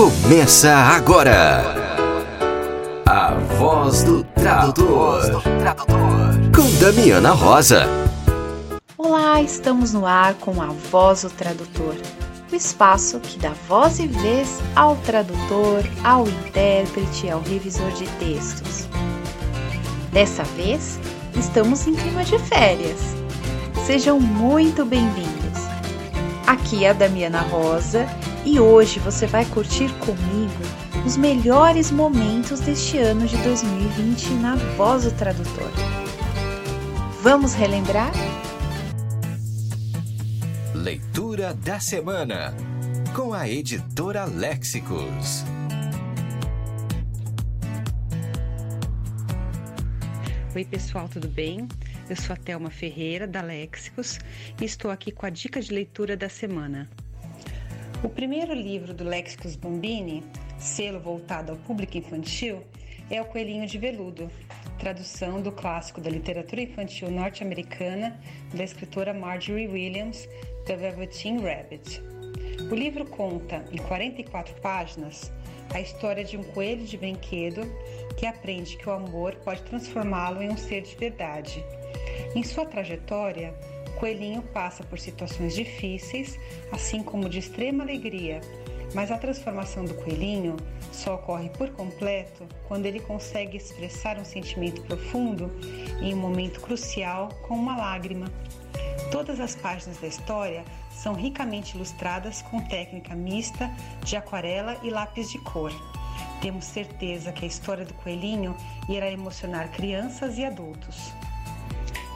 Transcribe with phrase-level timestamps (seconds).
[0.00, 1.62] Começa agora.
[3.04, 5.42] A voz do tradutor.
[6.56, 7.84] Com Damiana Rosa.
[8.96, 11.96] Olá, estamos no ar com a Voz do Tradutor.
[12.50, 18.88] O espaço que dá voz e vez ao tradutor, ao intérprete, ao revisor de textos.
[20.10, 20.98] Dessa vez,
[21.38, 23.00] estamos em clima de férias.
[23.84, 25.60] Sejam muito bem-vindos.
[26.46, 28.08] Aqui é a Damiana Rosa
[28.44, 30.62] e hoje você vai curtir comigo
[31.06, 35.70] os melhores momentos deste ano de 2020 na Voz do Tradutor.
[37.22, 38.12] Vamos relembrar?
[40.74, 42.54] Leitura da semana
[43.14, 45.44] com a editora Léxicos.
[50.54, 51.68] Oi, pessoal, tudo bem?
[52.08, 54.18] Eu sou a Thelma Ferreira, da Léxicos,
[54.60, 56.88] e estou aqui com a dica de leitura da semana.
[58.02, 60.24] O primeiro livro do Léxicos Bombini,
[60.58, 62.62] selo voltado ao público infantil,
[63.10, 64.30] é O Coelhinho de Veludo,
[64.78, 68.18] tradução do clássico da literatura infantil norte-americana
[68.54, 70.26] da escritora Marjorie Williams,
[70.64, 72.02] The Velveteen Rabbit.
[72.70, 75.30] O livro conta, em 44 páginas,
[75.74, 77.60] a história de um coelho de brinquedo
[78.16, 81.62] que aprende que o amor pode transformá-lo em um ser de verdade.
[82.34, 83.54] Em sua trajetória,
[84.00, 86.38] Coelhinho passa por situações difíceis,
[86.72, 88.40] assim como de extrema alegria,
[88.94, 90.56] mas a transformação do coelhinho
[90.90, 95.52] só ocorre por completo quando ele consegue expressar um sentimento profundo
[96.00, 98.32] em um momento crucial com uma lágrima.
[99.12, 103.70] Todas as páginas da história são ricamente ilustradas com técnica mista
[104.02, 105.72] de aquarela e lápis de cor.
[106.40, 108.56] Temos certeza que a história do coelhinho
[108.88, 111.12] irá emocionar crianças e adultos.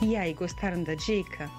[0.01, 1.51] E aí, gostaram da dica?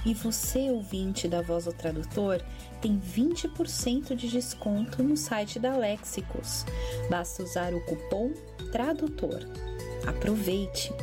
[0.05, 2.39] E você, ouvinte da Voz do Tradutor,
[2.79, 6.63] tem 20% de desconto no site da Léxicos.
[7.09, 8.31] Basta usar o cupom
[8.71, 9.49] TRADUTOR.
[10.05, 10.93] Aproveite!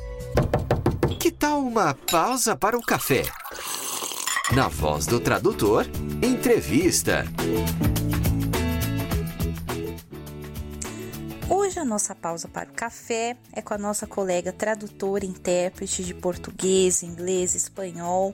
[1.19, 3.25] Que tal uma pausa para o café?
[4.55, 5.85] Na voz do tradutor,
[6.23, 7.25] entrevista.
[11.83, 16.15] A nossa pausa para o café é com a nossa colega tradutora e intérprete de
[16.15, 18.33] português, inglês, espanhol,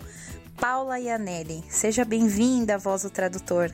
[0.61, 1.65] Paula Ianelli.
[1.71, 3.73] Seja bem-vinda Voz do Tradutor.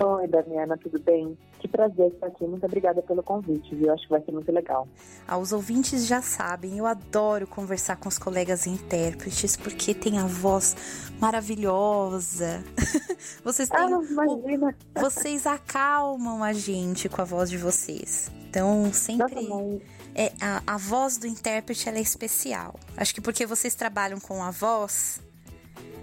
[0.00, 1.38] Oi, Damiana, tudo bem?
[1.60, 2.44] Que prazer estar aqui.
[2.44, 3.92] Muito obrigada pelo convite, viu?
[3.92, 4.88] Acho que vai ser muito legal.
[5.28, 10.26] Ah, os ouvintes já sabem, eu adoro conversar com os colegas intérpretes porque tem a
[10.26, 10.76] voz
[11.20, 12.64] maravilhosa.
[13.44, 14.76] vocês têm, ah, imagina.
[15.00, 18.28] vocês acalmam a gente com a voz de vocês.
[18.56, 19.36] Então, sempre
[20.14, 22.74] é a, a voz do intérprete ela é especial.
[22.96, 25.20] Acho que porque vocês trabalham com a voz,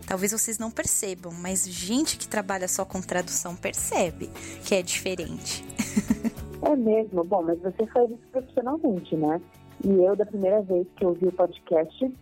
[0.06, 4.30] Talvez vocês não percebam, mas gente que trabalha só com tradução percebe
[4.66, 5.64] que é diferente.
[6.62, 7.24] É mesmo.
[7.24, 9.42] Bom, mas você faz isso profissionalmente, né?
[9.84, 12.14] E eu, da primeira vez que ouvi o podcast,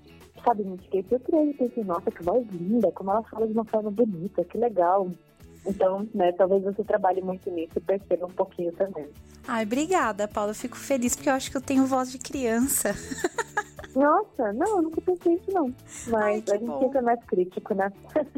[0.44, 1.54] sabe, me fiquei surpresa.
[1.58, 5.12] Pensei, nossa, que voz linda, como ela fala de uma forma bonita, que legal.
[5.66, 9.08] Então, né, talvez você trabalhe muito nisso e perceba um pouquinho também.
[9.48, 10.52] Ai, obrigada, Paula.
[10.52, 12.96] Eu fico feliz porque eu acho que eu tenho voz de criança.
[13.96, 15.74] Nossa, não, eu nunca pensei isso não.
[16.08, 16.80] Mas Ai, a gente bom.
[16.80, 17.92] fica mais crítico, né?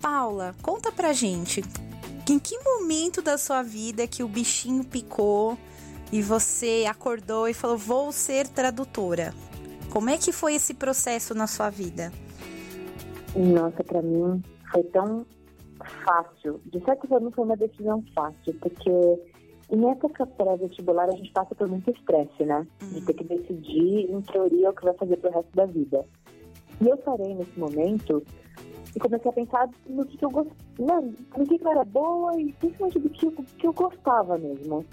[0.00, 1.62] Paula, conta pra gente.
[2.28, 5.56] Em que momento da sua vida que o bichinho picou
[6.10, 9.32] e você acordou e falou: "Vou ser tradutora"?
[9.92, 12.12] Como é que foi esse processo na sua vida?
[13.34, 15.24] Nossa, pra mim foi tão
[16.04, 16.60] fácil.
[16.66, 18.90] De certa forma foi uma decisão fácil, porque
[19.70, 22.66] em época pré-vestibular a gente passa por muito estresse, né?
[22.80, 26.04] De ter que decidir, em teoria, o que vai fazer pro resto da vida.
[26.80, 28.22] E eu parei nesse momento
[28.94, 31.02] e comecei a pensar no que, eu gostava,
[31.36, 34.84] no que, eu era boa e principalmente do que, que eu gostava mesmo.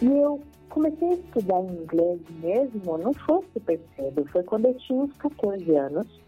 [0.00, 5.02] E eu comecei a estudar inglês mesmo, não foi super cedo, foi quando eu tinha
[5.02, 6.21] uns 14 anos.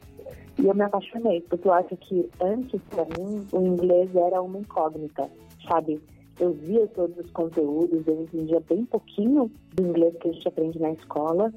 [0.58, 4.58] E eu me apaixonei, porque eu acho que antes, pra mim, o inglês era uma
[4.58, 5.28] incógnita,
[5.68, 6.00] sabe?
[6.38, 10.80] Eu via todos os conteúdos, eu entendia bem pouquinho do inglês que a gente aprende
[10.80, 11.52] na escola,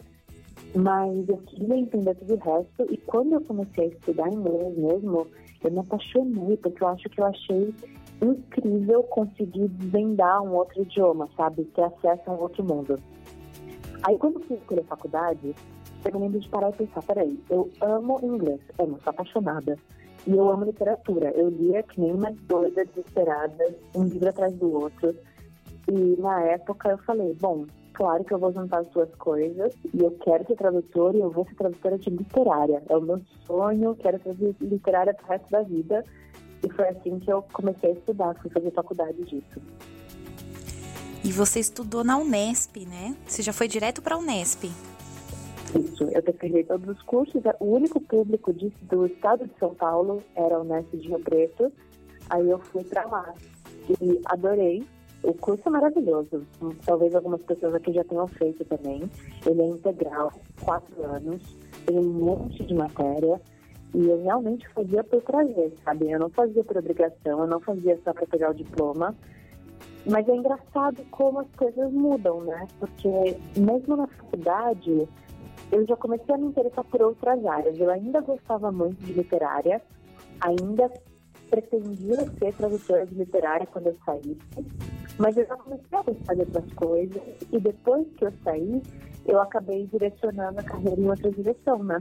[0.75, 2.93] mas eu queria entender tudo o resto.
[2.93, 5.27] E quando eu comecei a estudar inglês mesmo,
[5.63, 7.73] eu me apaixonei, porque eu acho que eu achei
[8.21, 11.65] incrível conseguir desvendar um outro idioma, sabe?
[11.65, 12.99] Ter acesso a um outro mundo.
[14.03, 15.55] Aí quando eu fui escolher faculdade,
[16.13, 19.77] eu lembro de parar e pensar, peraí, eu amo inglês, amo, sou apaixonada.
[20.25, 21.31] E eu amo literatura.
[21.31, 25.15] Eu lia que nem uma doida desesperada, um livro atrás do outro.
[25.89, 30.03] E na época eu falei, bom, claro que eu vou juntar as duas coisas e
[30.03, 32.83] eu quero ser tradutora e eu vou ser tradutora de literária.
[32.89, 36.03] É o meu sonho, quero fazer literária pro resto da vida.
[36.61, 39.61] E foi assim que eu comecei a estudar, fui fazer faculdade disso.
[41.23, 43.15] E você estudou na Unesp, né?
[43.25, 44.65] Você já foi direto para a Unesp?
[45.75, 47.41] Isso, eu terminei todos os cursos.
[47.59, 51.71] O único público de, do estado de São Paulo era a Unesp de Rio Preto.
[52.29, 53.33] Aí eu fui para lá
[54.01, 54.83] e adorei.
[55.23, 56.45] O curso é maravilhoso.
[56.85, 59.09] Talvez algumas pessoas aqui já tenham feito também.
[59.45, 60.31] Ele é integral,
[60.61, 61.41] quatro anos,
[61.85, 63.41] tem um monte de matéria.
[63.93, 66.11] E eu realmente fazia por prazer, sabe?
[66.11, 69.15] Eu não fazia por obrigação, eu não fazia só para pegar o diploma.
[70.05, 72.67] Mas é engraçado como as coisas mudam, né?
[72.79, 75.07] Porque mesmo na faculdade,
[75.71, 77.77] eu já comecei a me interessar por outras áreas.
[77.79, 79.81] Eu ainda gostava muito de literária,
[80.41, 80.91] ainda
[81.49, 84.37] pretendia ser tradutora de literária quando eu saísse,
[85.17, 87.21] mas eu já comecei a gostar de outras coisas
[87.51, 88.81] e depois que eu saí,
[89.25, 91.99] eu acabei direcionando a carreira em outra direção, né?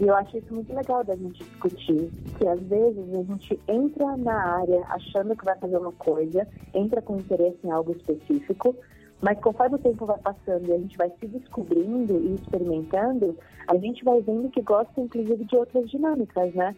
[0.00, 4.16] E eu acho isso muito legal da gente discutir, que às vezes a gente entra
[4.16, 8.74] na área achando que vai fazer uma coisa, entra com interesse em algo específico,
[9.22, 13.76] mas conforme o tempo vai passando e a gente vai se descobrindo e experimentando, a
[13.76, 16.74] gente vai vendo que gosta inclusive de outras dinâmicas, né?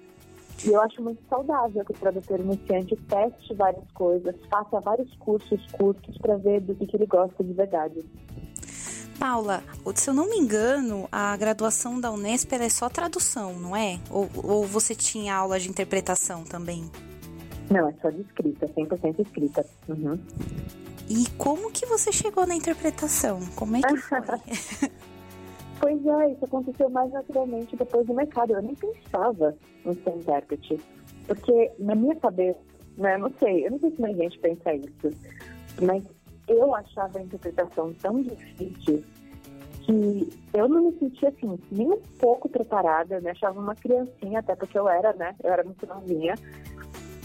[0.65, 5.61] E eu acho muito saudável que o tradutor iniciante teste várias coisas, faça vários cursos
[5.73, 8.05] curtos para ver do que, que ele gosta de verdade.
[9.19, 9.63] Paula,
[9.95, 13.99] se eu não me engano, a graduação da Unesp é só tradução, não é?
[14.11, 16.91] Ou, ou você tinha aula de interpretação também?
[17.71, 19.67] Não, é só de escrita, 100% escrita.
[19.89, 20.19] Uhum.
[21.09, 23.41] E como que você chegou na interpretação?
[23.55, 24.91] Como é que foi?
[25.81, 28.53] pois é, isso aconteceu mais naturalmente depois do mercado.
[28.53, 30.81] Eu nem pensava em ser intérprete.
[31.27, 32.59] Porque na minha cabeça,
[32.97, 35.11] né, não sei, eu não sei se mais gente pensa isso,
[35.83, 36.05] mas
[36.49, 39.03] eu achava a interpretação tão difícil
[39.83, 44.57] que eu não me sentia assim, nem um pouco preparada, me achava uma criancinha, até
[44.57, 45.35] porque eu era, né?
[45.43, 46.35] Eu era muito novinha.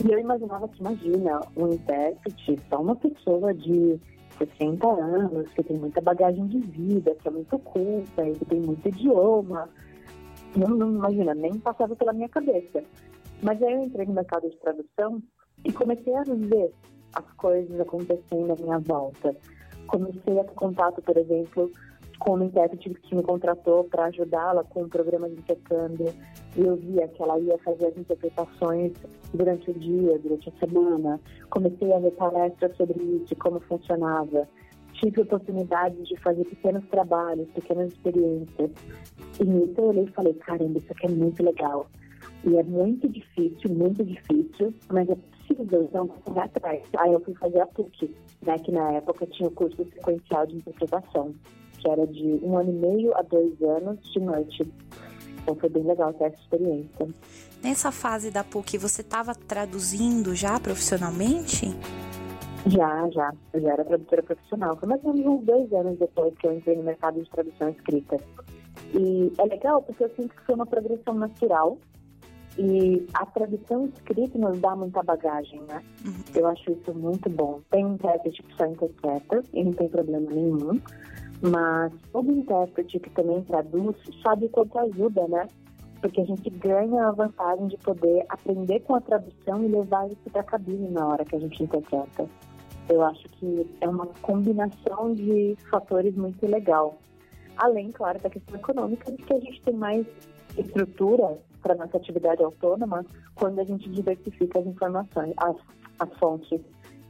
[0.04, 4.00] E eu imaginava que, imagina, um intérprete, só uma pessoa de
[4.38, 8.88] 60 anos, que tem muita bagagem de vida, que é muito culta, que tem muito
[8.88, 9.70] idioma.
[10.56, 12.84] Não, não imagina, nem passava pela minha cabeça.
[13.44, 15.22] Mas aí eu entrei no mercado de tradução
[15.64, 16.74] e comecei a ver
[17.14, 19.36] as coisas acontecendo à minha volta.
[19.86, 21.72] Comecei a ter contato, por exemplo,
[22.22, 26.14] com uma intérprete que me contratou para ajudá-la com o programa de intercâmbio.
[26.56, 28.94] Eu via que ela ia fazer as interpretações
[29.34, 31.20] durante o dia, durante a semana.
[31.50, 34.48] Comecei a ver palestras sobre isso, como funcionava.
[34.94, 38.70] Tive oportunidade de fazer pequenos trabalhos, pequenas experiências.
[39.40, 41.88] E nisso eu olhei e falei, caramba, isso aqui é muito legal.
[42.44, 46.84] E é muito difícil, muito difícil, mas é possível, então correr atrás.
[47.00, 48.16] Aí eu fui fazer a PUC,
[48.46, 51.34] né, que na época tinha o curso sequencial de interpretação,
[51.82, 54.72] que era de um ano e meio a dois anos de noite.
[55.42, 57.08] Então foi bem legal ter essa experiência.
[57.64, 61.76] Nessa fase da PUC, você estava traduzindo já profissionalmente?
[62.68, 63.34] Já, já.
[63.54, 64.78] Eu já era tradutora profissional.
[64.78, 67.70] Foi mais ou menos uns dois anos depois que eu entrei no mercado de tradução
[67.70, 68.18] escrita.
[68.94, 71.78] E é legal porque eu sinto que foi uma progressão natural
[72.58, 75.82] e a tradução escrita nos dá muita bagagem, né?
[76.06, 76.14] Uhum.
[76.36, 77.62] Eu acho isso muito bom.
[77.72, 80.80] Tem intérprete que só interpreta e não tem problema nenhum.
[81.42, 85.48] Mas todo intérprete que também traduz sabe quanto ajuda, né?
[86.00, 90.30] Porque a gente ganha a vantagem de poder aprender com a tradução e levar isso
[90.32, 92.28] para a cabine na hora que a gente interpreta.
[92.90, 96.98] Eu acho que é uma combinação de fatores muito legal.
[97.58, 100.06] Além, claro, da questão econômica, de que a gente tem mais
[100.58, 103.06] estrutura para nossa atividade autônoma
[103.36, 105.56] quando a gente diversifica as informações, as,
[106.00, 106.60] as fontes.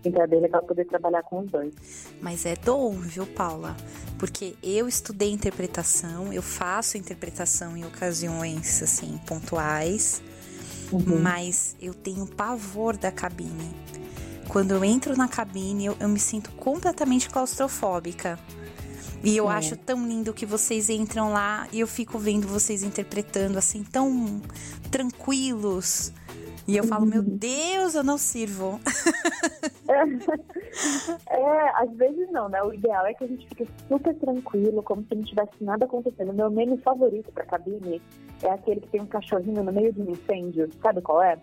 [0.04, 1.74] Então é bem legal poder trabalhar com os dois.
[2.20, 3.76] Mas é dom, viu, Paula?
[4.18, 10.22] Porque eu estudei interpretação, eu faço interpretação em ocasiões assim pontuais,
[10.92, 11.20] uhum.
[11.20, 13.72] mas eu tenho pavor da cabine.
[14.48, 18.38] Quando eu entro na cabine, eu, eu me sinto completamente claustrofóbica.
[19.24, 19.54] E eu é.
[19.54, 24.42] acho tão lindo que vocês entram lá e eu fico vendo vocês interpretando assim, tão
[24.90, 26.12] tranquilos.
[26.68, 27.38] E eu falo, meu uhum.
[27.38, 28.80] Deus, eu não sirvo.
[31.30, 32.62] É, às vezes não, né?
[32.64, 36.34] O ideal é que a gente fique super tranquilo, como se não tivesse nada acontecendo.
[36.34, 38.02] Meu meme favorito pra cabine
[38.42, 40.70] é aquele que tem um cachorrinho no meio de um incêndio.
[40.82, 41.38] Sabe qual é?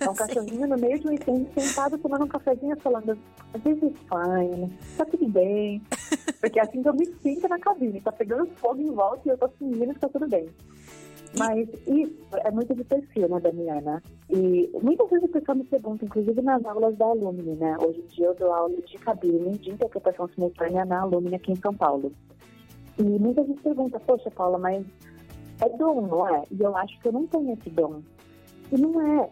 [0.00, 3.18] É um cachorrinho no meio de um incêndio sentado tomando um cafezinho falando,
[3.62, 5.82] this is fine, tá tudo bem.
[6.40, 9.30] Porque é assim que eu me sinto na cabine, tá pegando fogo em volta e
[9.30, 10.48] eu tô fingindo que tá tudo bem.
[11.38, 14.02] Mas isso é muito de perfil, né, Damiana?
[14.30, 17.76] E muitas vezes o pessoal me pergunta, inclusive nas aulas da Alumni, né?
[17.80, 21.56] Hoje em dia eu dou aula de cabine de interpretação simultânea na Alumni aqui em
[21.56, 22.12] São Paulo.
[22.98, 24.84] E muita gente pergunta, poxa, Paula, mas
[25.60, 26.42] é dom, não é?
[26.50, 28.00] E eu acho que eu não tenho esse dom.
[28.72, 29.28] E não é.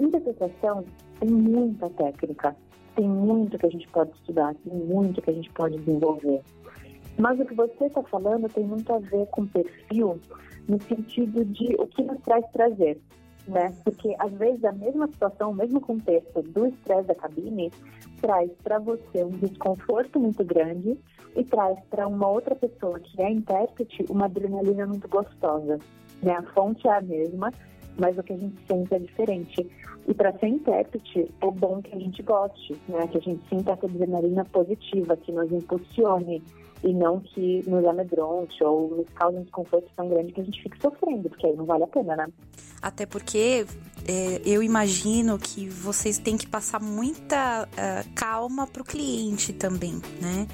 [0.00, 0.84] Interpretação
[1.20, 2.56] tem muita técnica,
[2.94, 6.42] tem muito que a gente pode estudar, tem muito que a gente pode desenvolver.
[7.18, 10.20] Mas o que você está falando tem muito a ver com perfil
[10.68, 13.00] no sentido de o que nos traz prazer,
[13.48, 13.74] né?
[13.82, 17.72] Porque às vezes a mesma situação, o mesmo contexto do estresse da cabine
[18.20, 20.96] traz para você um desconforto muito grande
[21.34, 25.78] e traz para uma outra pessoa que é intérprete uma adrenalina muito gostosa.
[26.22, 26.32] Né?
[26.32, 27.52] A fonte é a mesma,
[27.98, 29.66] mas o que a gente sente é diferente.
[30.06, 33.06] E para ser intérprete, é bom que a gente goste, né?
[33.08, 36.42] que a gente sinta essa adrenalina positiva, que nos impulsione
[36.82, 40.62] e não que nos amedronte ou nos cause um desconforto tão grande que a gente
[40.62, 42.28] fique sofrendo, porque aí não vale a pena, né?
[42.80, 43.66] Até porque
[44.06, 50.00] é, eu imagino que vocês têm que passar muita uh, calma para o cliente também,
[50.20, 50.46] né?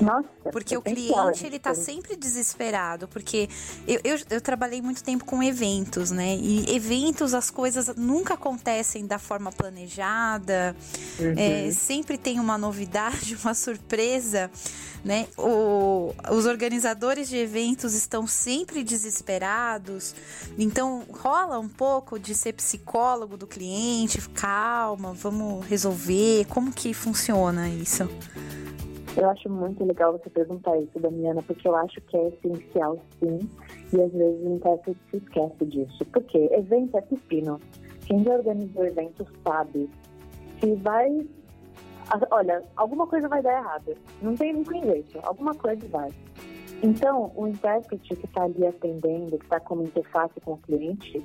[0.00, 0.28] Nossa.
[0.50, 3.48] Porque o cliente, ele tá sempre desesperado, porque
[3.86, 6.36] eu, eu, eu, trabalhei muito tempo com eventos, né?
[6.36, 10.76] E eventos, as coisas nunca acontecem da forma planejada,
[11.18, 11.34] uhum.
[11.36, 14.50] é, sempre tem uma novidade, uma surpresa
[15.04, 15.26] né?
[15.36, 15.71] O,
[16.30, 20.14] os organizadores de eventos estão sempre desesperados,
[20.58, 27.68] então rola um pouco de ser psicólogo do cliente, calma, vamos resolver, como que funciona
[27.68, 28.08] isso?
[29.16, 33.40] Eu acho muito legal você perguntar isso, Damiana, porque eu acho que é essencial, sim,
[33.92, 36.04] e às vezes o intérprete se esquece disso.
[36.06, 37.60] Porque evento é pepino.
[38.06, 39.88] Quem já organizou eventos sabe.
[40.60, 41.26] Se vai
[42.30, 43.96] olha, alguma coisa vai dar errado.
[44.20, 46.10] Não tem nem jeito, alguma coisa vai.
[46.82, 51.24] Então, o intérprete que está ali atendendo, que está como interface com o cliente,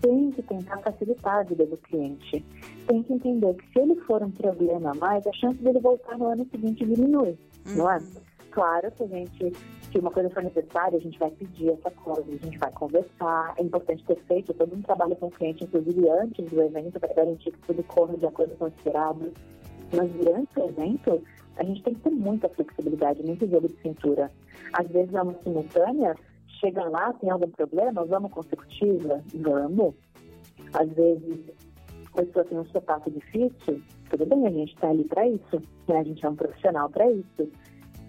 [0.00, 2.44] tem que tentar facilitar a vida do cliente.
[2.86, 6.18] Tem que entender que se ele for um problema a mais, a chance dele voltar
[6.18, 7.76] no ano seguinte diminui, uhum.
[7.76, 7.98] não é?
[7.98, 8.28] Uhum.
[8.50, 9.52] Claro que a gente,
[9.92, 13.54] se uma coisa for necessária, a gente vai pedir essa coisa, a gente vai conversar.
[13.56, 17.14] É importante ter feito todo um trabalho com o cliente, inclusive antes do evento, para
[17.14, 19.32] garantir que tudo corra de acordo com o esperado.
[19.94, 21.22] Mas durante o evento,
[21.56, 24.30] a gente tem que ter muita flexibilidade, muito jogo de cintura.
[24.72, 26.14] Às vezes é uma simultânea,
[26.60, 29.22] chega lá, tem algum problema, vamos consecutiva?
[29.34, 29.94] Vamos.
[30.72, 31.50] Às vezes
[32.12, 35.98] a pessoa tem um sotaque difícil, tudo bem, a gente está ali para isso, né?
[35.98, 37.50] a gente é um profissional para isso.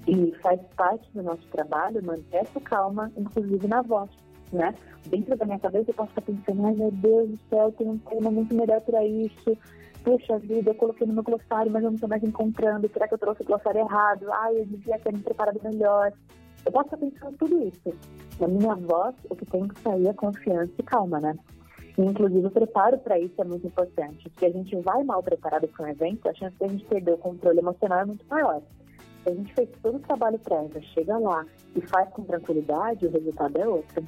[0.07, 4.09] E faz parte do nosso trabalho manter essa calma, inclusive na voz.
[4.51, 4.73] Né?
[5.07, 7.97] Dentro da minha cabeça eu posso estar pensando, ai meu Deus do céu, tem um
[7.99, 9.55] tema muito melhor para isso,
[10.03, 13.13] puxa vida, eu coloquei no meu glossário, mas eu não estou mais encontrando, será que
[13.13, 14.25] eu trouxe o glossário errado?
[14.31, 16.11] Ai, eu devia ter me preparado melhor.
[16.65, 17.93] Eu posso estar pensando tudo isso.
[18.39, 21.37] Na minha voz, o que tem que sair é confiança e calma, né?
[21.97, 24.31] E, inclusive, o preparo para isso é muito importante.
[24.37, 27.13] Se a gente vai mal preparado para um evento, a chance de a gente perder
[27.13, 28.61] o controle emocional é muito maior.
[29.23, 33.11] Se a gente fez todo o trabalho prévio, chega lá e faz com tranquilidade, o
[33.11, 34.03] resultado é outro.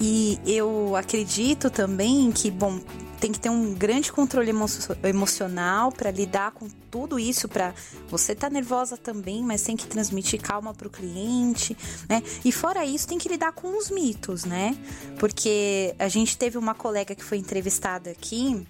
[0.00, 2.80] E eu acredito também que, bom,
[3.18, 4.66] tem que ter um grande controle emo
[5.04, 7.74] emocional para lidar com tudo isso, para
[8.08, 11.76] você tá nervosa também, mas tem que transmitir calma para o cliente,
[12.08, 12.22] né?
[12.44, 14.76] E fora isso, tem que lidar com os mitos, né?
[15.18, 18.66] Porque a gente teve uma colega que foi entrevistada aqui,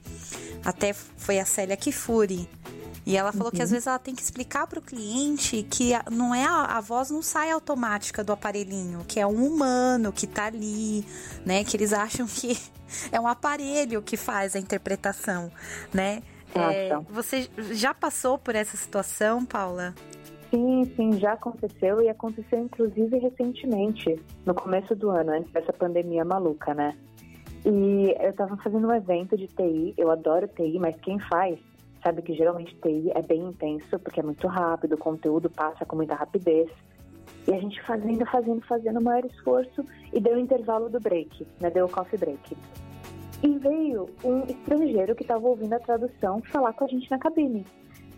[0.65, 2.49] até foi a Célia Kifuri,
[3.07, 3.53] e ela falou uhum.
[3.53, 3.75] que às uhum.
[3.75, 7.23] vezes ela tem que explicar para o cliente que não é a, a, voz não
[7.23, 11.07] sai automática do aparelhinho, que é um humano que tá ali,
[11.45, 11.63] né?
[11.63, 12.59] Que eles acham que
[13.11, 15.51] é um aparelho que faz a interpretação,
[15.93, 16.23] né?
[16.55, 19.95] É, você já passou por essa situação, Paula?
[20.51, 26.25] Sim, sim, já aconteceu e aconteceu inclusive recentemente, no começo do ano, antes dessa pandemia
[26.25, 26.97] maluca, né?
[27.65, 31.59] E eu estava fazendo um evento de TI, eu adoro TI, mas quem faz
[32.03, 35.97] sabe que geralmente TI é bem intenso, porque é muito rápido, o conteúdo passa com
[35.97, 36.71] muita rapidez.
[37.47, 41.47] E a gente fazendo, fazendo, fazendo o maior esforço e deu o intervalo do break,
[41.61, 41.71] né?
[41.71, 42.57] Deu o coffee break.
[43.43, 47.65] E veio um estrangeiro que estava ouvindo a tradução falar com a gente na cabine.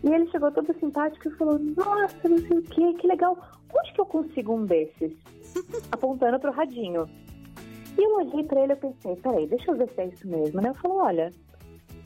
[0.03, 3.37] E ele chegou todo simpático e falou: Nossa, não sei o que, que legal.
[3.71, 5.13] Onde que eu consigo um desses?
[5.91, 7.05] Apontando pro radinho.
[7.97, 10.61] E eu olhei para ele e pensei: Peraí, deixa eu ver se é isso mesmo,
[10.61, 10.69] né?
[10.69, 11.33] Eu falei: Olha,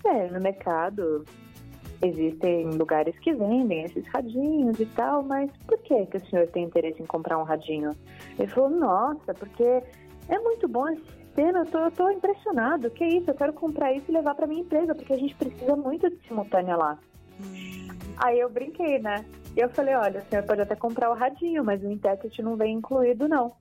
[0.05, 1.23] é, no mercado
[2.03, 6.65] existem lugares que vendem esses radinhos e tal, mas por que, que o senhor tem
[6.65, 7.91] interesse em comprar um radinho?
[8.37, 9.63] Ele falou, nossa, porque
[10.27, 13.93] é muito bom esse sistema, eu tô, eu tô impressionado, que isso, eu quero comprar
[13.93, 16.99] isso e levar para minha empresa, porque a gente precisa muito de simultânea lá.
[17.41, 17.87] Hum.
[18.17, 19.25] Aí eu brinquei, né?
[19.55, 22.55] E eu falei, olha, o senhor pode até comprar o radinho, mas o intérprete não
[22.55, 23.53] vem incluído, não.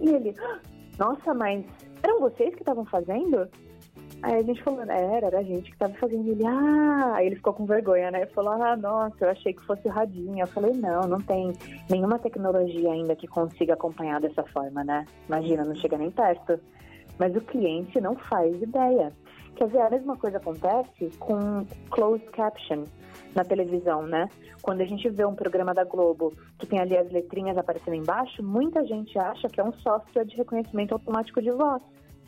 [0.00, 0.60] E ele, ah,
[0.98, 1.64] nossa, mas
[2.02, 3.48] eram vocês que estavam fazendo?
[4.24, 6.26] Aí a gente falou, era, era a gente que estava fazendo.
[6.30, 8.24] Ele, ah, aí ele ficou com vergonha, né?
[8.28, 10.40] Falou, ah, nossa, eu achei que fosse radinho.
[10.40, 11.52] Eu falei, não, não tem
[11.90, 15.04] nenhuma tecnologia ainda que consiga acompanhar dessa forma, né?
[15.28, 16.58] Imagina, não chega nem perto.
[17.18, 19.12] Mas o cliente não faz ideia.
[19.56, 22.84] Quer dizer, a mesma coisa acontece com closed caption
[23.34, 24.26] na televisão, né?
[24.62, 28.42] Quando a gente vê um programa da Globo que tem ali as letrinhas aparecendo embaixo,
[28.42, 31.82] muita gente acha que é um software de reconhecimento automático de voz.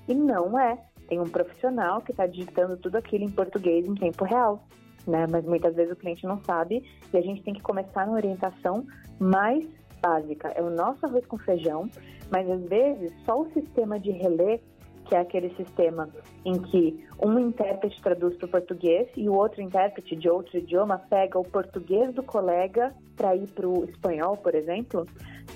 [0.07, 0.79] E não é.
[1.09, 4.67] Tem um profissional que está digitando tudo aquilo em português em tempo real.
[5.07, 5.27] Né?
[5.31, 6.83] Mas muitas vezes o cliente não sabe
[7.13, 8.85] e a gente tem que começar na orientação
[9.19, 9.65] mais
[10.03, 10.49] básica.
[10.49, 11.89] É o nosso arroz com feijão,
[12.31, 14.61] mas às vezes só o sistema de relé
[15.09, 16.09] que é aquele sistema
[16.45, 20.99] em que um intérprete traduz para o português e o outro intérprete de outro idioma
[20.99, 25.07] pega o português do colega para ir para o espanhol, por exemplo.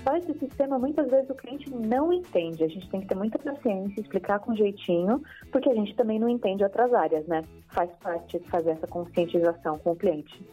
[0.03, 2.63] Só esse sistema muitas vezes o cliente não entende.
[2.63, 6.29] A gente tem que ter muita paciência, explicar com jeitinho, porque a gente também não
[6.29, 7.43] entende outras áreas, né?
[7.69, 10.43] Faz parte de fazer essa conscientização com o cliente.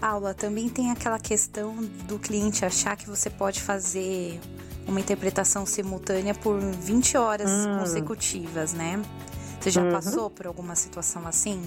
[0.00, 1.76] Paula, também tem aquela questão
[2.08, 4.40] do cliente achar que você pode fazer
[4.86, 7.78] uma interpretação simultânea por 20 horas hum.
[7.78, 9.00] consecutivas, né?
[9.60, 9.92] Você já uhum.
[9.92, 11.62] passou por alguma situação assim?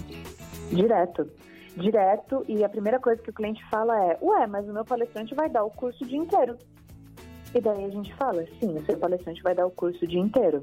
[0.70, 1.30] Direto.
[1.78, 5.36] Direto, e a primeira coisa que o cliente fala é: Ué, mas o meu palestrante
[5.36, 6.58] vai dar o curso o dia inteiro.
[7.54, 10.20] E daí a gente fala: Sim, o seu palestrante vai dar o curso o dia
[10.20, 10.62] inteiro.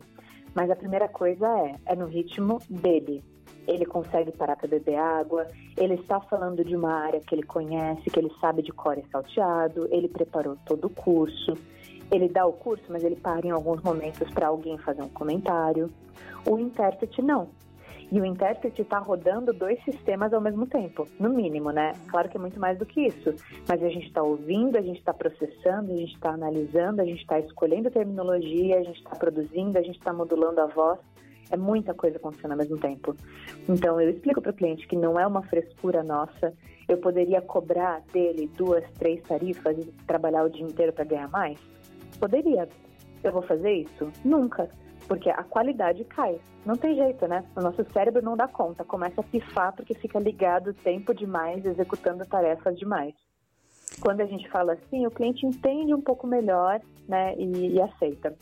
[0.54, 3.22] Mas a primeira coisa é: é no ritmo dele.
[3.66, 8.10] Ele consegue parar para beber água, ele está falando de uma área que ele conhece,
[8.10, 11.56] que ele sabe de cor e salteado, ele preparou todo o curso
[12.12, 15.90] ele dá o curso, mas ele para em alguns momentos para alguém fazer um comentário.
[16.46, 17.48] O intérprete não.
[18.10, 21.94] E o intérprete está rodando dois sistemas ao mesmo tempo, no mínimo, né?
[22.08, 23.34] Claro que é muito mais do que isso,
[23.66, 27.22] mas a gente está ouvindo, a gente está processando, a gente está analisando, a gente
[27.22, 30.98] está escolhendo terminologia, a gente está produzindo, a gente está modulando a voz.
[31.50, 33.16] É muita coisa acontecendo ao mesmo tempo.
[33.66, 36.52] Então, eu explico para o cliente que não é uma frescura nossa.
[36.86, 41.58] Eu poderia cobrar dele duas, três tarifas e trabalhar o dia inteiro para ganhar mais?
[42.22, 42.68] Poderia.
[43.24, 44.08] Eu vou fazer isso?
[44.24, 44.70] Nunca.
[45.08, 46.38] Porque a qualidade cai.
[46.64, 47.44] Não tem jeito, né?
[47.56, 48.84] O nosso cérebro não dá conta.
[48.84, 53.12] Começa a pifar porque fica ligado tempo demais, executando tarefas demais.
[54.02, 58.34] Quando a gente fala assim, o cliente entende um pouco melhor né, e, e aceita.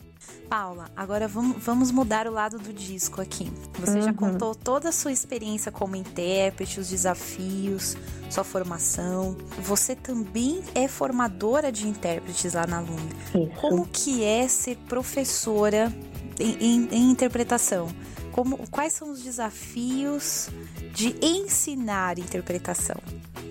[0.49, 3.51] Paula, agora vamos, vamos mudar o lado do disco aqui.
[3.79, 4.01] Você uhum.
[4.01, 7.95] já contou toda a sua experiência como intérprete, os desafios,
[8.29, 9.35] sua formação.
[9.59, 12.81] Você também é formadora de intérpretes lá na.
[12.81, 13.61] Isso.
[13.61, 15.91] Como que é ser professora
[16.39, 17.87] em, em, em interpretação?
[18.31, 20.49] Como, quais são os desafios
[20.93, 22.95] de ensinar interpretação?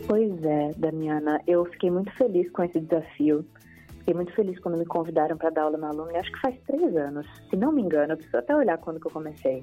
[0.07, 3.45] Pois é, Damiana, eu fiquei muito feliz com esse desafio.
[3.99, 6.97] Fiquei muito feliz quando me convidaram para dar aula na Alumni, acho que faz três
[6.97, 9.63] anos, se não me engano, eu preciso até olhar quando que eu comecei.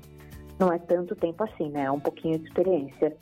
[0.60, 1.84] Não é tanto tempo assim, né?
[1.84, 3.15] É um pouquinho de experiência.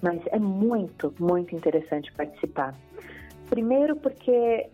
[0.00, 2.74] Mas é muito, muito interessante participar.
[3.48, 4.68] Primeiro porque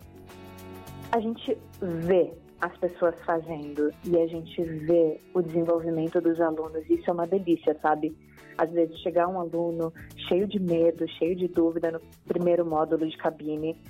[1.12, 6.88] a gente vê as pessoas fazendo e a gente vê o desenvolvimento dos alunos.
[6.88, 8.16] Isso é uma delícia, sabe?
[8.56, 9.92] Às vezes chegar um aluno
[10.28, 13.80] cheio de medo, cheio de dúvida no primeiro módulo de cabine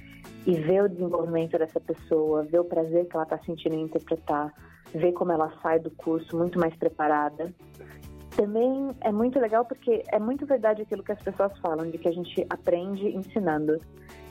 [0.47, 4.53] e ver o desenvolvimento dessa pessoa, ver o prazer que ela está sentindo em interpretar,
[4.95, 7.53] ver como ela sai do curso muito mais preparada.
[8.37, 12.09] Também é muito legal porque é muito verdade aquilo que as pessoas falam, de que
[12.09, 13.81] a gente aprende ensinando.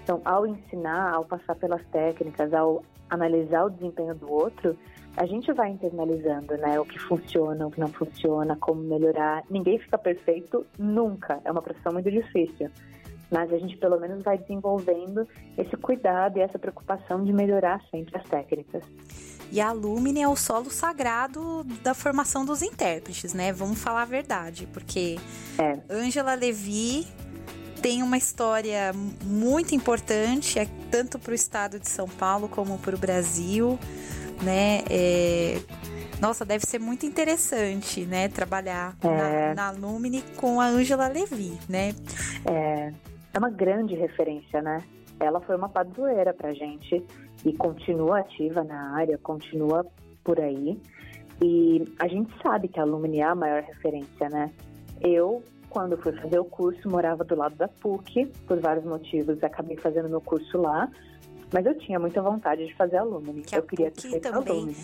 [0.08, 4.74] Então, ao ensinar, ao passar pelas técnicas, ao analisar o desempenho do outro,
[5.18, 6.80] a gente vai internalizando, né?
[6.80, 9.44] O que funciona, o que não funciona, como melhorar.
[9.50, 11.42] Ninguém fica perfeito nunca.
[11.44, 12.70] É uma profissão muito difícil.
[13.30, 18.18] Mas a gente pelo menos vai desenvolvendo esse cuidado e essa preocupação de melhorar sempre
[18.18, 18.86] as técnicas.
[19.52, 23.52] E a Lumine é o solo sagrado da formação dos intérpretes, né?
[23.52, 25.18] Vamos falar a verdade, porque
[25.60, 25.78] é.
[25.90, 27.06] Angela Levi
[27.82, 28.92] tem uma história
[29.24, 33.80] muito importante, é, tanto para o estado de São Paulo como para o Brasil,
[34.42, 34.84] né?
[34.90, 35.60] É,
[36.20, 38.28] nossa, deve ser muito interessante, né?
[38.28, 39.54] Trabalhar é.
[39.54, 41.94] na, na Lumine com a Angela Levi, né?
[42.50, 42.92] É,
[43.34, 44.84] é uma grande referência, né?
[45.20, 47.04] Ela foi uma padroeira pra gente
[47.46, 49.86] e continua ativa na área, continua
[50.24, 50.80] por aí.
[51.42, 54.52] E a gente sabe que a Lumine é a maior referência, né?
[55.02, 55.44] Eu,
[55.78, 60.10] quando fui fazer o curso, morava do lado da PUC, por vários motivos, acabei fazendo
[60.10, 60.90] meu curso lá.
[61.54, 63.44] Mas eu tinha muita vontade de fazer Alumni.
[63.44, 64.76] Que eu queria ter feito também,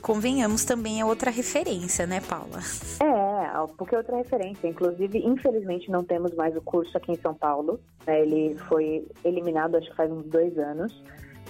[0.00, 2.60] convenhamos, também é outra referência, né, Paula?
[3.02, 4.68] É, porque é outra referência.
[4.68, 7.80] Inclusive, infelizmente, não temos mais o curso aqui em São Paulo.
[8.06, 8.22] Né?
[8.22, 10.94] Ele foi eliminado, acho que faz uns dois anos.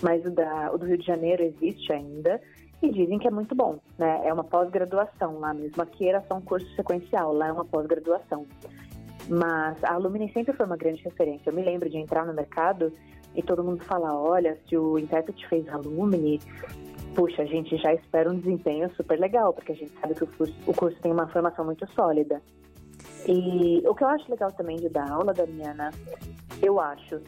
[0.00, 2.40] mas o, da, o do Rio de Janeiro existe ainda
[2.82, 4.22] e dizem que é muito bom, né?
[4.24, 5.82] É uma pós-graduação lá mesmo.
[5.82, 8.46] Aqui era só um curso sequencial, lá é uma pós-graduação.
[9.28, 11.48] Mas a Alumni sempre foi uma grande referência.
[11.48, 12.92] Eu me lembro de entrar no mercado
[13.34, 16.40] e todo mundo falar, olha, se o intérprete fez Alumni,
[17.14, 20.26] puxa, a gente já espera um desempenho super legal, porque a gente sabe que o
[20.26, 22.42] curso, o curso tem uma formação muito sólida.
[23.26, 25.90] E o que eu acho legal também de dar aula, Damiana,
[26.60, 27.20] eu acho,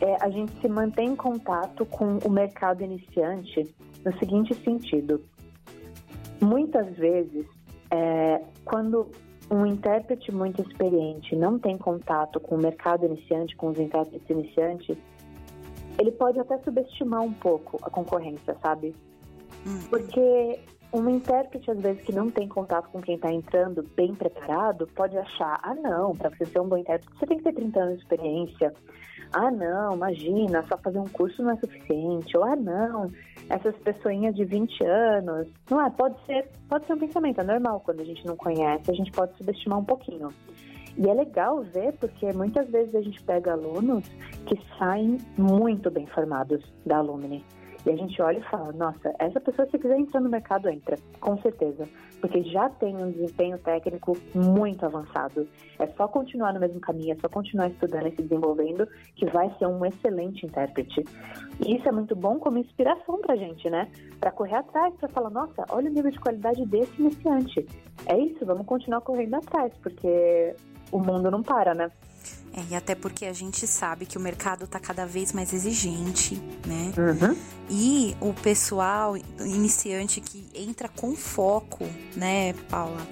[0.00, 5.22] é a gente se manter em contato com o mercado iniciante no seguinte sentido.
[6.40, 7.46] Muitas vezes,
[7.90, 9.10] é, quando
[9.50, 14.96] um intérprete muito experiente não tem contato com o mercado iniciante, com os intérpretes iniciantes,
[15.98, 18.94] ele pode até subestimar um pouco a concorrência, sabe?
[19.66, 19.80] Hum.
[19.90, 20.60] Porque
[20.92, 25.16] um intérprete, às vezes, que não tem contato com quem está entrando bem preparado, pode
[25.16, 27.96] achar: ah, não, para você ser um bom intérprete, você tem que ter 30 anos
[27.96, 28.72] de experiência.
[29.32, 32.36] Ah, não, imagina, só fazer um curso não é suficiente.
[32.36, 33.10] Ou, ah, não,
[33.48, 35.48] essas pessoinhas de 20 anos.
[35.70, 38.90] Não é, pode ser, pode ser um pensamento, é normal quando a gente não conhece,
[38.90, 40.30] a gente pode subestimar um pouquinho.
[40.96, 44.04] E é legal ver porque muitas vezes a gente pega alunos
[44.46, 47.44] que saem muito bem formados da Alumni.
[47.86, 50.96] E a gente olha e fala, nossa, essa pessoa se quiser entrar no mercado, entra,
[51.20, 51.88] com certeza.
[52.20, 55.46] Porque já tem um desempenho técnico muito avançado.
[55.78, 59.54] É só continuar no mesmo caminho, é só continuar estudando e se desenvolvendo, que vai
[59.58, 61.04] ser um excelente intérprete.
[61.64, 63.88] E isso é muito bom como inspiração pra gente, né?
[64.18, 67.64] Para correr atrás, para falar, nossa, olha o nível de qualidade desse iniciante.
[68.06, 70.54] É isso, vamos continuar correndo atrás, porque
[70.90, 71.90] o mundo não para, né?
[72.52, 76.36] É, e até porque a gente sabe que o mercado está cada vez mais exigente,
[76.66, 76.92] né?
[76.96, 77.36] Uhum.
[77.70, 81.84] E o pessoal iniciante que entra com foco,
[82.16, 83.06] né, Paula?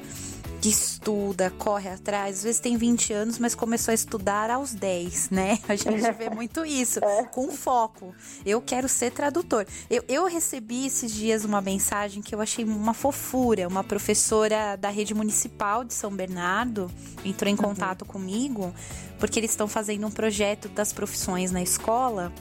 [0.61, 5.31] Que estuda, corre atrás, às vezes tem 20 anos, mas começou a estudar aos 10,
[5.31, 5.59] né?
[5.69, 7.25] A gente vê muito isso, é.
[7.25, 8.15] com foco.
[8.45, 9.67] Eu quero ser tradutor.
[9.91, 13.69] Eu, eu recebi esses dias uma mensagem que eu achei uma fofura.
[13.69, 16.91] Uma professora da rede municipal de São Bernardo
[17.25, 17.63] entrou em uhum.
[17.63, 18.09] contato uhum.
[18.09, 18.75] comigo,
[19.19, 22.33] porque eles estão fazendo um projeto das profissões na escola.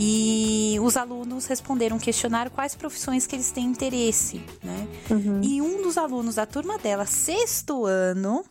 [0.00, 4.86] E os alunos responderam um questionário quais profissões que eles têm interesse, né?
[5.10, 5.40] Uhum.
[5.42, 8.44] E um dos alunos da turma dela, sexto ano,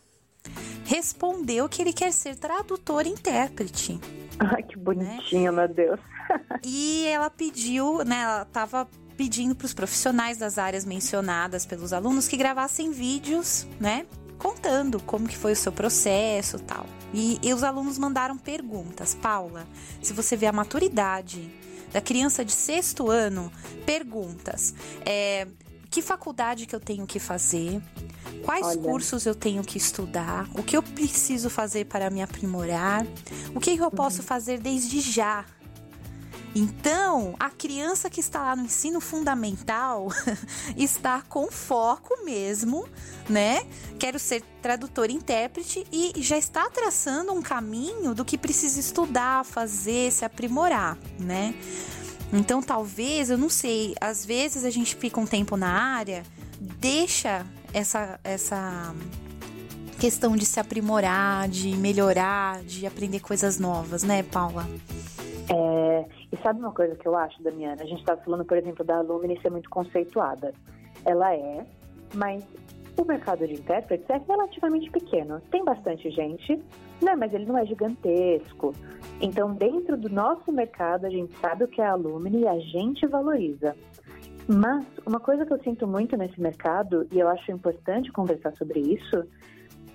[0.83, 3.97] respondeu que ele quer ser tradutor e intérprete.
[4.37, 5.65] Ai, que bonitinho, né?
[5.65, 5.99] meu Deus.
[6.65, 8.21] e ela pediu, né?
[8.21, 14.05] Ela tava pedindo para os profissionais das áreas mencionadas pelos alunos que gravassem vídeos, né?
[14.37, 16.85] Contando como que foi o seu processo tal.
[17.13, 19.15] E, e os alunos mandaram perguntas.
[19.15, 19.67] Paula,
[20.01, 21.51] se você vê a maturidade
[21.91, 23.51] da criança de sexto ano,
[23.85, 24.73] perguntas.
[25.05, 25.47] É,
[25.89, 27.81] que faculdade que eu tenho que fazer?
[28.43, 28.81] Quais Olha.
[28.81, 30.47] cursos eu tenho que estudar?
[30.53, 33.05] O que eu preciso fazer para me aprimorar?
[33.55, 34.27] O que eu posso uhum.
[34.27, 35.45] fazer desde já
[36.55, 40.07] então, a criança que está lá no ensino fundamental
[40.75, 42.87] está com foco mesmo,
[43.29, 43.65] né?
[43.99, 50.11] Quero ser tradutor intérprete e já está traçando um caminho do que precisa estudar, fazer,
[50.11, 51.53] se aprimorar, né?
[52.33, 56.23] Então, talvez, eu não sei, às vezes a gente fica um tempo na área,
[56.59, 58.93] deixa essa essa
[59.99, 64.67] questão de se aprimorar, de melhorar, de aprender coisas novas, né, Paula?
[65.49, 67.81] É, e sabe uma coisa que eu acho, Damiana?
[67.81, 70.53] A gente está falando, por exemplo, da Alumni ser muito conceituada.
[71.05, 71.65] Ela é,
[72.13, 72.45] mas
[72.97, 75.39] o mercado de intérpretes é relativamente pequeno.
[75.51, 76.61] Tem bastante gente,
[77.01, 77.15] né?
[77.15, 78.73] mas ele não é gigantesco.
[79.21, 83.05] Então, dentro do nosso mercado, a gente sabe o que é Alumni e a gente
[83.07, 83.75] valoriza.
[84.47, 88.79] Mas uma coisa que eu sinto muito nesse mercado, e eu acho importante conversar sobre
[88.79, 89.23] isso,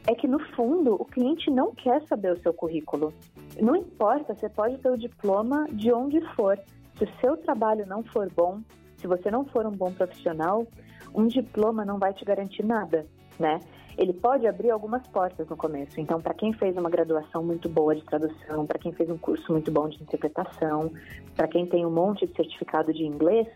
[0.07, 3.13] é que no fundo o cliente não quer saber o seu currículo.
[3.61, 6.59] Não importa, você pode ter o diploma de onde for.
[6.97, 8.61] Se o seu trabalho não for bom,
[8.97, 10.67] se você não for um bom profissional,
[11.15, 13.07] um diploma não vai te garantir nada,
[13.39, 13.59] né?
[13.99, 16.01] Ele pode abrir algumas portas no começo.
[16.01, 19.53] Então, para quem fez uma graduação muito boa de tradução, para quem fez um curso
[19.53, 20.91] muito bom de interpretação,
[21.37, 23.47] para quem tem um monte de certificado de inglês,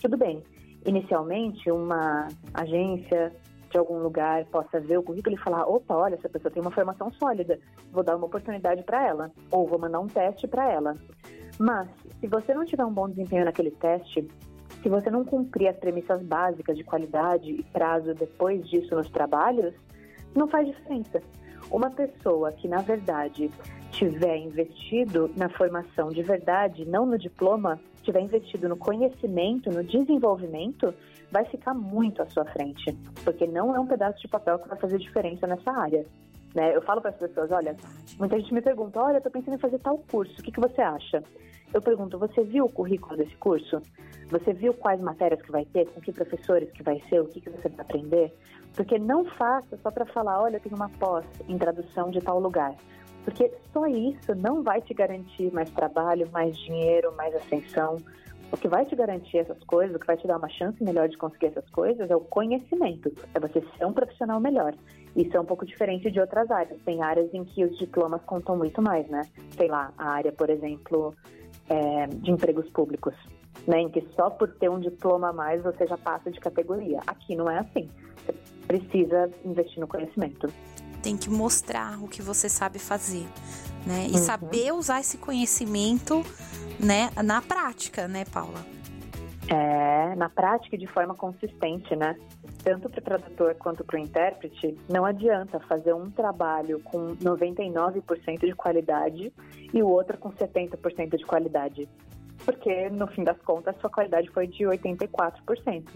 [0.00, 0.42] tudo bem.
[0.86, 3.32] Inicialmente, uma agência
[3.72, 6.70] de algum lugar possa ver o currículo e falar: opa, olha, essa pessoa tem uma
[6.70, 7.58] formação sólida,
[7.90, 10.94] vou dar uma oportunidade para ela, ou vou mandar um teste para ela.
[11.58, 11.88] Mas,
[12.20, 14.28] se você não tiver um bom desempenho naquele teste,
[14.82, 19.74] se você não cumprir as premissas básicas de qualidade e prazo depois disso nos trabalhos,
[20.34, 21.20] não faz diferença.
[21.70, 23.50] Uma pessoa que, na verdade,
[23.92, 30.92] tiver investido na formação de verdade, não no diploma, tiver investido no conhecimento, no desenvolvimento,
[31.32, 34.78] vai ficar muito à sua frente, porque não é um pedaço de papel que vai
[34.78, 36.06] fazer diferença nessa área.
[36.54, 36.76] Né?
[36.76, 37.74] Eu falo para as pessoas, olha,
[38.18, 40.60] muita gente me pergunta, olha, eu tô pensando em fazer tal curso, o que, que
[40.60, 41.24] você acha?
[41.72, 43.80] eu pergunto, você viu o currículo desse curso?
[44.30, 47.40] Você viu quais matérias que vai ter, com que professores que vai ser, o que,
[47.40, 48.32] que você vai aprender?
[48.74, 52.38] Porque não faça só para falar, olha, eu tenho uma pós em tradução de tal
[52.38, 52.74] lugar.
[53.24, 57.98] Porque só isso não vai te garantir mais trabalho, mais dinheiro, mais ascensão.
[58.52, 61.08] O que vai te garantir essas coisas, o que vai te dar uma chance melhor
[61.08, 64.74] de conseguir essas coisas é o conhecimento, é você ser um profissional melhor.
[65.16, 66.78] Isso é um pouco diferente de outras áreas.
[66.84, 69.22] Tem áreas em que os diplomas contam muito mais, né?
[69.56, 71.14] Sei lá, a área, por exemplo,
[71.68, 73.14] é, de empregos públicos,
[73.66, 73.80] né?
[73.80, 77.00] Em que só por ter um diploma a mais você já passa de categoria.
[77.06, 77.88] Aqui não é assim.
[78.26, 78.34] Você
[78.68, 80.52] precisa investir no conhecimento.
[81.02, 83.26] Tem que mostrar o que você sabe fazer,
[83.86, 84.06] né?
[84.08, 84.18] E uhum.
[84.18, 86.22] saber usar esse conhecimento
[86.78, 88.64] né, na prática, né, Paula?
[89.48, 92.16] É, na prática e de forma consistente, né?
[92.62, 98.38] Tanto para o tradutor quanto para o intérprete, não adianta fazer um trabalho com 99%
[98.38, 99.32] de qualidade
[99.74, 101.88] e o outro com 70% de qualidade.
[102.44, 105.88] Porque, no fim das contas, sua qualidade foi de 84%.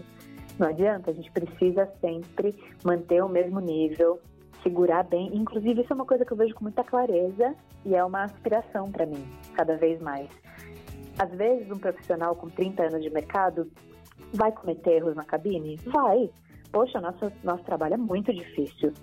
[0.59, 4.19] Não adianta, a gente precisa sempre manter o mesmo nível,
[4.63, 5.29] segurar bem.
[5.35, 8.91] Inclusive, isso é uma coisa que eu vejo com muita clareza e é uma aspiração
[8.91, 10.29] para mim, cada vez mais.
[11.17, 13.69] Às vezes, um profissional com 30 anos de mercado
[14.33, 15.77] vai cometer erros na cabine?
[15.85, 16.29] Vai.
[16.71, 18.93] Poxa, nosso, nosso trabalho é muito difícil.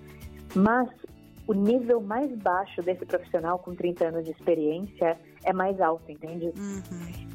[0.55, 0.89] Mas
[1.47, 6.47] o nível mais baixo desse profissional com 30 anos de experiência é mais alto, entende?
[6.47, 7.35] Uhum.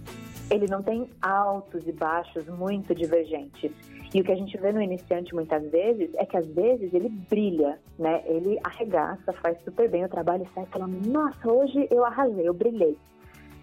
[0.49, 3.71] Ele não tem altos e baixos muito divergentes.
[4.13, 7.09] E o que a gente vê no iniciante muitas vezes é que às vezes ele
[7.09, 8.23] brilha, né?
[8.25, 12.53] Ele arregaça, faz super bem o trabalho e sai falando: Nossa, hoje eu arrasei, eu
[12.53, 12.97] brilhei.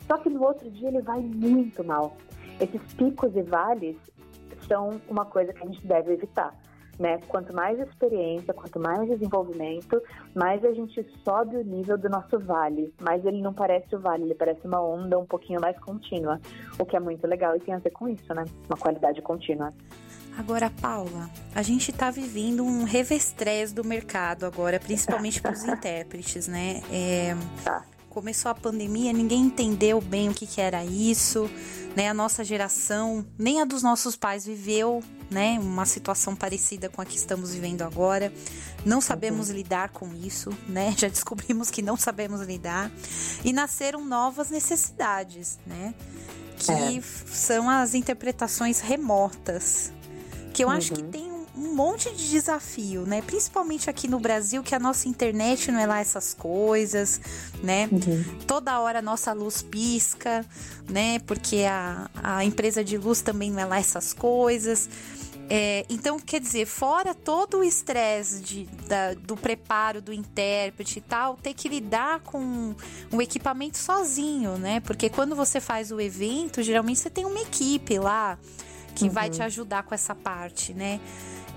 [0.07, 2.17] Só que no outro dia ele vai muito mal.
[2.61, 3.97] Esses picos e vales
[4.69, 6.55] são uma coisa que a gente deve evitar.
[6.99, 7.19] Né?
[7.29, 10.01] Quanto mais experiência, quanto mais desenvolvimento,
[10.35, 12.95] mais a gente sobe o nível do nosso vale.
[12.99, 16.41] Mas ele não parece o vale, ele parece uma onda um pouquinho mais contínua,
[16.79, 18.45] o que é muito legal e tem a ver com isso, né?
[18.67, 19.75] Uma qualidade contínua.
[20.37, 26.46] Agora, Paula, a gente está vivendo um revestrez do mercado agora, principalmente para os intérpretes,
[26.46, 26.83] né?
[26.90, 27.37] É...
[27.64, 27.85] Tá
[28.16, 31.51] começou a pandemia, ninguém entendeu bem o que, que era isso,
[31.94, 32.09] né?
[32.09, 35.59] A nossa geração, nem a dos nossos pais viveu, né?
[35.61, 38.33] Uma situação parecida com a que estamos vivendo agora.
[38.87, 39.57] Não sabemos uhum.
[39.57, 40.94] lidar com isso, né?
[40.96, 42.90] Já descobrimos que não sabemos lidar
[43.44, 45.92] e nasceram novas necessidades, né?
[46.57, 47.03] Que é.
[47.03, 49.92] são as interpretações remotas,
[50.57, 50.75] que eu uhum.
[50.75, 51.11] acho que uhum.
[51.11, 53.21] tem um monte de desafio, né?
[53.21, 57.21] Principalmente aqui no Brasil, que a nossa internet não é lá essas coisas,
[57.62, 57.90] né?
[57.92, 58.38] Uhum.
[58.47, 60.47] Toda hora a nossa luz pisca,
[60.88, 61.19] né?
[61.27, 64.88] Porque a, a empresa de luz também não é lá essas coisas.
[65.51, 68.66] É, então, quer dizer, fora todo o estresse
[69.27, 72.75] do preparo do intérprete e tal, ter que lidar com
[73.12, 74.81] o equipamento sozinho, né?
[74.81, 78.38] Porque quando você faz o evento, geralmente você tem uma equipe lá
[78.97, 79.11] que uhum.
[79.11, 80.99] vai te ajudar com essa parte, né?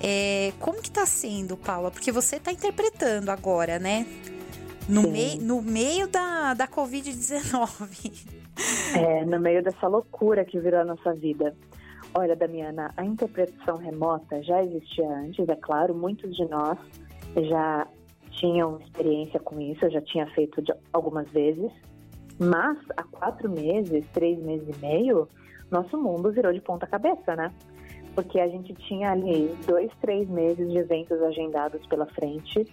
[0.02, 1.90] É, como que tá sendo, Paula?
[1.90, 4.06] Porque você tá interpretando agora, né?
[4.88, 8.40] No, mei, no meio da, da Covid-19.
[8.94, 11.56] É, no meio dessa loucura que virou a nossa vida.
[12.14, 16.78] Olha, Damiana, a interpretação remota já existia antes, é claro, muitos de nós
[17.36, 17.88] já
[18.32, 21.72] tinham experiência com isso, eu já tinha feito algumas vezes,
[22.40, 25.28] mas há quatro meses, três meses e meio,
[25.72, 27.52] nosso mundo virou de ponta cabeça, né?
[28.20, 32.66] porque a gente tinha ali dois, três meses de eventos agendados pela frente,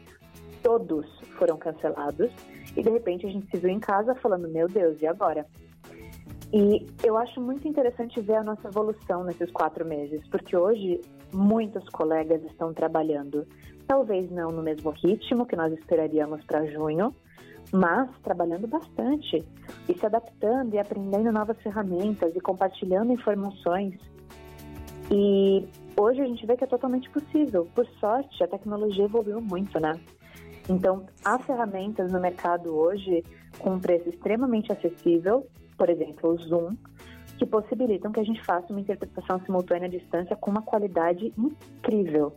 [0.63, 1.07] todos
[1.39, 2.31] foram cancelados,
[2.77, 5.47] e de repente a gente se viu em casa falando: meu Deus, e agora?
[6.53, 11.01] E eu acho muito interessante ver a nossa evolução nesses quatro meses, porque hoje
[11.33, 13.47] muitos colegas estão trabalhando,
[13.87, 17.15] talvez não no mesmo ritmo que nós esperaríamos para junho,
[17.73, 19.45] mas trabalhando bastante
[19.89, 23.95] e se adaptando e aprendendo novas ferramentas e compartilhando informações
[25.11, 25.65] e
[25.97, 27.69] hoje a gente vê que é totalmente possível.
[27.75, 29.99] Por sorte, a tecnologia evoluiu muito, né?
[30.69, 33.23] Então, há ferramentas no mercado hoje
[33.59, 35.47] com um preço extremamente acessível,
[35.79, 36.77] por exemplo, o Zoom,
[37.39, 42.33] que possibilitam que a gente faça uma interpretação simultânea à distância com uma qualidade incrível.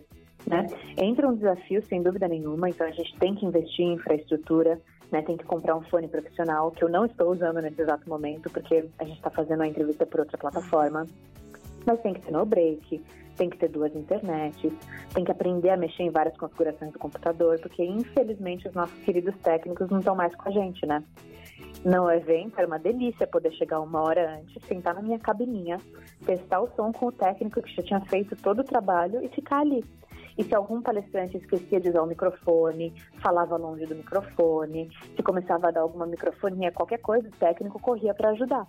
[0.46, 0.68] Né?
[0.98, 4.80] Entra um desafio, sem dúvida nenhuma, então a gente tem que investir em infraestrutura,
[5.12, 5.22] né?
[5.22, 8.89] tem que comprar um fone profissional, que eu não estou usando nesse exato momento, porque
[8.98, 11.06] a gente está fazendo a entrevista por outra plataforma
[11.86, 13.04] mas tem que ter no break,
[13.36, 14.72] tem que ter duas internets,
[15.13, 19.36] tem que aprender a mexer em várias configurações do computador, porque infelizmente os nossos queridos
[19.41, 21.04] técnicos não estão mais com a gente, né?
[21.84, 25.78] No evento era uma delícia poder chegar uma hora antes, sentar na minha cabininha,
[26.26, 29.62] testar o som com o técnico que já tinha feito todo o trabalho e ficar
[29.62, 29.84] ali.
[30.39, 35.67] E se algum palestrante esquecia de usar o microfone, falava longe do microfone, se começava
[35.67, 38.65] a dar alguma microfonia, qualquer coisa, o técnico corria para ajudar.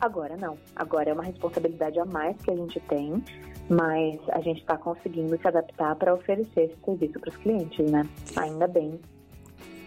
[0.00, 0.58] Agora não.
[0.74, 3.22] Agora é uma responsabilidade a mais que a gente tem,
[3.70, 8.02] mas a gente está conseguindo se adaptar para oferecer esse serviço para os clientes, né?
[8.34, 8.98] Ainda bem.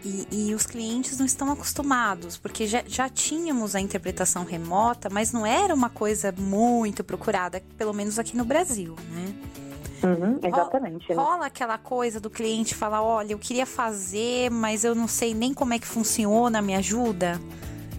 [0.06, 5.34] E, e, os clientes não estão acostumados, porque já, já tínhamos a interpretação remota, mas
[5.34, 9.67] não era uma coisa muito procurada, pelo menos aqui no Brasil, né?
[10.04, 11.14] Uhum, exatamente.
[11.14, 15.34] Rola, rola aquela coisa do cliente falar, olha, eu queria fazer, mas eu não sei
[15.34, 17.40] nem como é que funciona, me ajuda?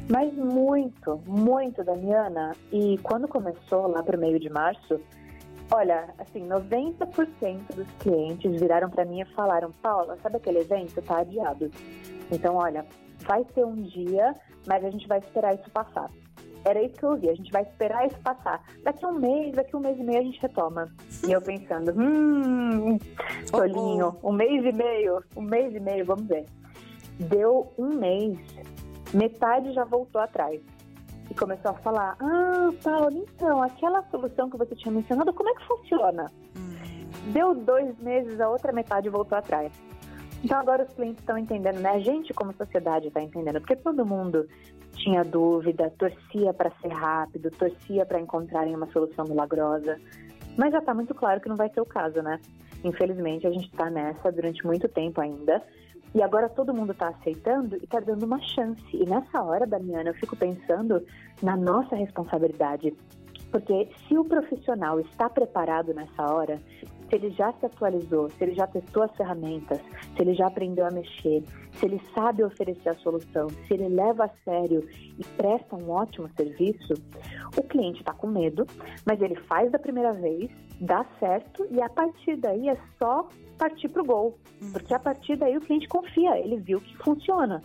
[0.09, 2.57] Mas muito, muito, Damiana.
[2.73, 4.99] E quando começou lá para o meio de março,
[5.71, 11.03] olha, assim, 90% dos clientes viraram para mim e falaram: Paula, sabe aquele evento?
[11.03, 11.71] Tá adiado.
[12.31, 12.87] Então, olha,
[13.21, 14.35] vai ter um dia,
[14.67, 16.11] mas a gente vai esperar isso passar.
[16.64, 18.62] Era isso que eu ouvi, a gente vai esperar isso passar.
[18.83, 20.88] Daqui um mês, daqui um mês e meio a gente retoma.
[21.27, 22.99] E eu pensando, hum,
[23.51, 26.44] Tolinho, um mês e meio, um mês e meio, vamos ver.
[27.18, 28.38] Deu um mês,
[29.12, 30.61] metade já voltou atrás.
[31.31, 35.55] E começou a falar: Ah, Paulo, então, aquela solução que você tinha mencionado, como é
[35.55, 36.31] que funciona?
[36.57, 37.33] Hum.
[37.33, 39.71] Deu dois meses, a outra metade voltou atrás.
[40.42, 41.90] Então agora os clientes estão entendendo, né?
[41.90, 44.47] A gente como sociedade está entendendo, porque todo mundo
[44.99, 49.99] tinha dúvida, torcia para ser rápido, torcia para encontrarem uma solução milagrosa.
[50.57, 52.39] Mas já está muito claro que não vai ser o caso, né?
[52.85, 55.63] Infelizmente a gente está nessa durante muito tempo ainda.
[56.15, 58.83] E agora todo mundo está aceitando e está dando uma chance.
[58.93, 61.05] E nessa hora, Damiana, eu fico pensando
[61.43, 62.95] na nossa responsabilidade.
[63.51, 66.61] Porque se o profissional está preparado nessa hora,
[67.09, 69.79] se ele já se atualizou, se ele já testou as ferramentas,
[70.14, 71.42] se ele já aprendeu a mexer,
[71.73, 74.87] se ele sabe oferecer a solução, se ele leva a sério
[75.18, 76.94] e presta um ótimo serviço,
[77.57, 78.66] o cliente está com medo,
[79.07, 83.88] mas ele faz da primeira vez, dá certo e a partir daí é só partir
[83.88, 84.38] para o gol.
[84.62, 84.73] Uhum.
[84.73, 87.61] Porque a partir daí o cliente confia, ele viu que funciona.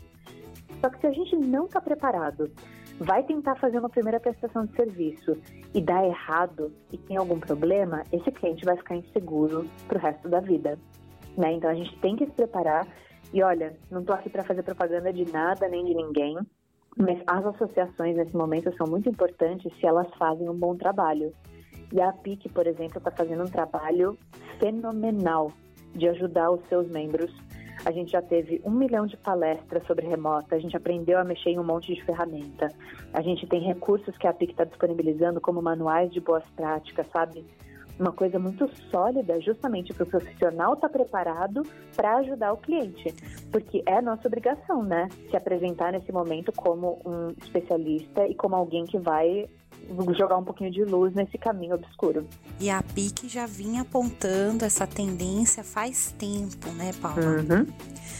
[0.81, 2.51] Só que se a gente não está preparado,
[2.99, 5.37] vai tentar fazer uma primeira prestação de serviço
[5.73, 10.29] e dá errado e tem algum problema, esse cliente vai ficar inseguro para o resto
[10.29, 10.77] da vida.
[11.37, 11.53] Né?
[11.53, 12.87] Então a gente tem que se preparar.
[13.33, 16.37] E olha, não estou aqui para fazer propaganda de nada nem de ninguém,
[16.95, 21.33] mas as associações nesse momento são muito importantes se elas fazem um bom trabalho.
[21.91, 24.17] E a PIC, por exemplo, está fazendo um trabalho
[24.59, 25.51] fenomenal
[25.93, 27.31] de ajudar os seus membros.
[27.85, 31.49] A gente já teve um milhão de palestras sobre remota, a gente aprendeu a mexer
[31.49, 32.69] em um monte de ferramenta.
[33.13, 37.45] A gente tem recursos que a PIC está disponibilizando, como manuais de boas práticas, sabe?
[37.99, 41.61] Uma coisa muito sólida, justamente para o profissional estar tá preparado
[41.95, 43.13] para ajudar o cliente.
[43.51, 45.09] Porque é nossa obrigação, né?
[45.29, 49.47] Se apresentar nesse momento como um especialista e como alguém que vai
[50.17, 52.27] jogar um pouquinho de luz nesse caminho obscuro.
[52.59, 57.21] E a PIC já vinha apontando essa tendência faz tempo, né, Paula?
[57.21, 57.67] Uhum.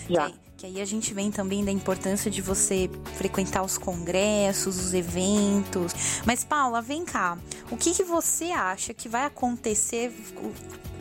[0.09, 0.29] Já.
[0.29, 4.93] Que, que aí a gente vem também da importância de você frequentar os congressos, os
[4.93, 5.93] eventos.
[6.25, 7.37] Mas, Paula, vem cá.
[7.71, 10.13] O que, que você acha que vai acontecer?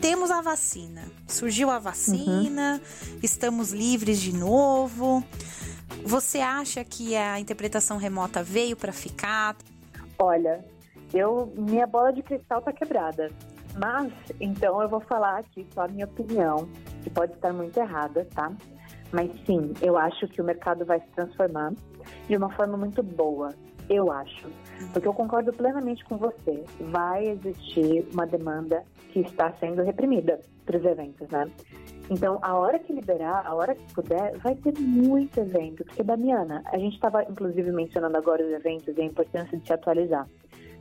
[0.01, 1.03] Temos a vacina.
[1.27, 3.19] Surgiu a vacina, uhum.
[3.23, 5.23] estamos livres de novo.
[6.05, 9.55] Você acha que a interpretação remota veio para ficar?
[10.19, 10.63] Olha,
[11.13, 13.29] eu minha bola de cristal tá quebrada.
[13.75, 16.69] Mas, então eu vou falar aqui só a minha opinião,
[17.01, 18.51] que pode estar muito errada, tá?
[19.11, 21.73] Mas sim, eu acho que o mercado vai se transformar
[22.27, 23.49] de uma forma muito boa.
[23.89, 24.47] Eu acho.
[24.91, 26.63] Porque eu concordo plenamente com você.
[26.79, 31.47] Vai existir uma demanda que está sendo reprimida para os eventos, né?
[32.09, 35.85] Então, a hora que liberar, a hora que puder, vai ter muito evento.
[35.85, 39.71] Porque, Damiana, a gente estava inclusive mencionando agora os eventos e a importância de se
[39.71, 40.27] atualizar.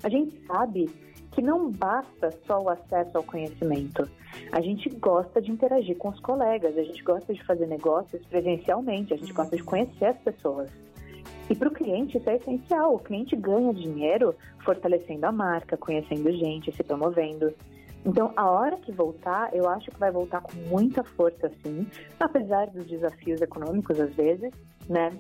[0.03, 0.91] A gente sabe
[1.31, 4.09] que não basta só o acesso ao conhecimento.
[4.51, 9.13] A gente gosta de interagir com os colegas, a gente gosta de fazer negócios presencialmente,
[9.13, 10.71] a gente gosta de conhecer as pessoas.
[11.51, 12.95] E para o cliente isso é essencial.
[12.95, 17.53] O cliente ganha dinheiro fortalecendo a marca, conhecendo gente, se promovendo.
[18.05, 21.87] Então, a hora que voltar, eu acho que vai voltar com muita força, sim,
[22.19, 24.53] apesar dos desafios econômicos às vezes,
[24.89, 25.11] né?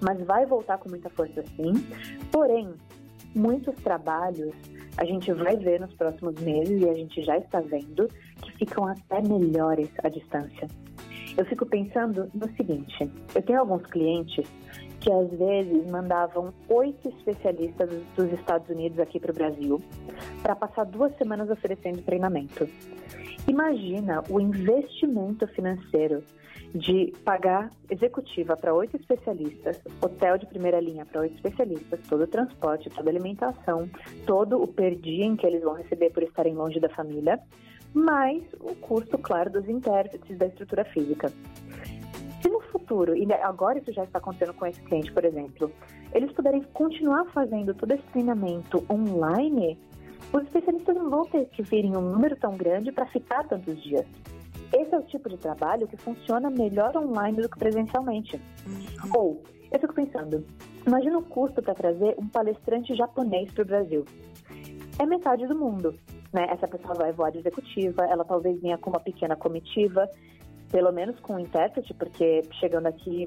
[0.00, 1.72] Mas vai voltar com muita força, sim.
[2.30, 2.74] Porém,
[3.34, 4.54] muitos trabalhos
[4.98, 8.08] a gente vai ver nos próximos meses e a gente já está vendo
[8.42, 10.68] que ficam até melhores à distância.
[11.36, 14.46] Eu fico pensando no seguinte: eu tenho alguns clientes
[15.06, 19.80] que às vezes mandavam oito especialistas dos Estados Unidos aqui para o Brasil
[20.42, 22.68] para passar duas semanas oferecendo treinamento.
[23.46, 26.24] Imagina o investimento financeiro
[26.74, 32.26] de pagar executiva para oito especialistas, hotel de primeira linha para oito especialistas, todo o
[32.26, 33.88] transporte, toda a alimentação,
[34.26, 37.38] todo o per diem que eles vão receber por estarem longe da família,
[37.94, 41.32] mais o custo, claro, dos intérpretes da estrutura física.
[42.46, 45.68] Se no futuro, e agora isso já está acontecendo com esse cliente, por exemplo,
[46.14, 49.76] eles puderem continuar fazendo todo esse treinamento online,
[50.32, 53.82] os especialistas não vão ter que vir em um número tão grande para ficar tantos
[53.82, 54.06] dias.
[54.72, 58.40] Esse é o tipo de trabalho que funciona melhor online do que presencialmente.
[58.64, 59.10] Uhum.
[59.16, 59.42] Ou,
[59.72, 60.46] eu fico pensando,
[60.86, 64.04] imagina o custo para trazer um palestrante japonês para o Brasil.
[65.00, 65.94] É metade do mundo.
[66.32, 66.46] Né?
[66.50, 70.08] Essa pessoa vai voar de executiva, ela talvez venha com uma pequena comitiva,
[70.76, 73.26] pelo menos com um intérprete, porque chegando aqui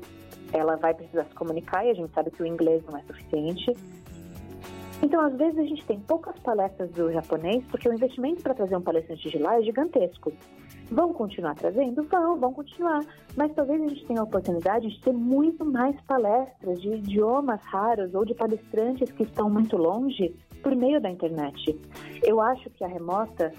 [0.53, 3.75] ela vai precisar se comunicar e a gente sabe que o inglês não é suficiente.
[5.01, 8.75] Então, às vezes, a gente tem poucas palestras do japonês, porque o investimento para trazer
[8.75, 10.31] um palestrante de lá é gigantesco.
[10.91, 12.03] Vão continuar trazendo?
[12.03, 13.03] Vão, vão continuar.
[13.35, 18.13] Mas talvez a gente tenha a oportunidade de ter muito mais palestras de idiomas raros
[18.13, 21.79] ou de palestrantes que estão muito longe por meio da internet.
[22.21, 23.51] Eu acho que a remota,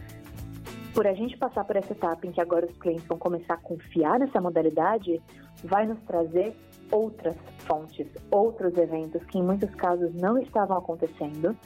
[0.93, 3.59] por a gente passar por essa etapa em que agora os clientes vão começar a
[3.59, 5.21] confiar nessa modalidade,
[5.65, 6.55] vai nos trazer
[6.91, 11.57] outras fontes, outros eventos que em muitos casos não estavam acontecendo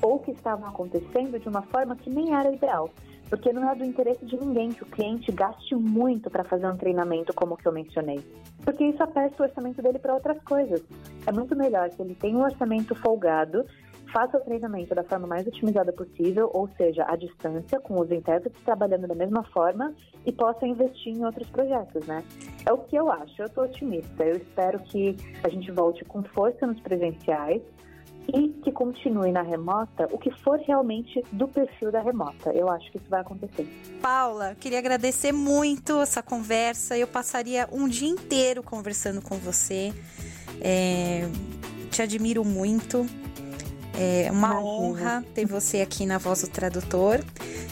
[0.00, 2.88] ou que estavam acontecendo de uma forma que nem era ideal.
[3.28, 6.76] Porque não é do interesse de ninguém que o cliente gaste muito para fazer um
[6.76, 8.24] treinamento como o que eu mencionei.
[8.64, 10.82] Porque isso aperta o orçamento dele para outras coisas.
[11.26, 13.66] É muito melhor se ele tem um orçamento folgado,
[14.12, 18.60] faça o treinamento da forma mais otimizada possível, ou seja, à distância, com os intérpretes
[18.64, 19.94] trabalhando da mesma forma
[20.24, 22.24] e possa investir em outros projetos, né?
[22.66, 24.24] É o que eu acho, eu estou otimista.
[24.24, 27.62] Eu espero que a gente volte com força nos presenciais,
[28.34, 32.50] e que continue na remota o que for realmente do perfil da remota.
[32.50, 33.66] Eu acho que isso vai acontecer.
[34.02, 36.96] Paula, queria agradecer muito essa conversa.
[36.96, 39.94] Eu passaria um dia inteiro conversando com você.
[40.60, 41.22] É,
[41.90, 43.06] te admiro muito.
[44.00, 47.20] É uma honra ter você aqui na Voz do Tradutor.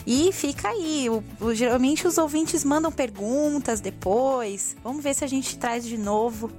[0.05, 1.09] E fica aí.
[1.09, 4.75] O, o, geralmente os ouvintes mandam perguntas depois.
[4.83, 6.51] Vamos ver se a gente traz de novo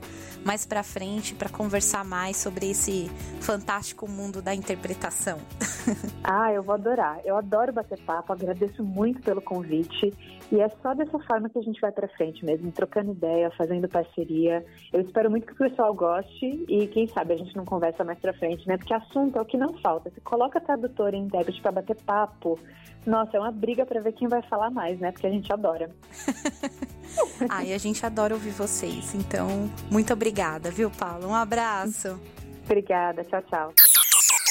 [0.44, 3.10] mais para frente para conversar mais sobre esse
[3.40, 5.38] fantástico mundo da interpretação.
[6.24, 7.20] ah, eu vou adorar.
[7.24, 10.12] Eu adoro bater papo, agradeço muito pelo convite.
[10.50, 13.86] E é só dessa forma que a gente vai para frente mesmo, trocando ideia, fazendo
[13.86, 14.64] parceria.
[14.92, 18.18] Eu espero muito que o pessoal goste e quem sabe a gente não conversa mais
[18.18, 18.78] para frente, né?
[18.78, 20.10] Porque assunto é o que não falta.
[20.10, 22.58] Se coloca tradutor e intérprete para bater papo,
[23.06, 25.12] nossa, é uma briga para ver quem vai falar mais, né?
[25.12, 25.90] Porque a gente adora.
[27.48, 29.14] ah, e a gente adora ouvir vocês.
[29.14, 31.28] Então, muito obrigada, viu, Paulo?
[31.28, 32.18] Um abraço.
[32.64, 33.72] Obrigada, tchau, tchau.